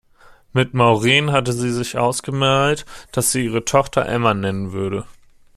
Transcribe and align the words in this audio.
Mit 0.51 0.73
Maureen 0.73 1.31
hatte 1.31 1.53
sie 1.53 1.71
sich 1.71 1.95
ausgemalt, 1.95 2.87
dass 3.11 3.31
sie 3.31 3.45
ihre 3.45 3.65
Tochter 3.65 4.03
Emma 4.07 4.33
nennen 4.33 4.71
würde. 4.71 5.05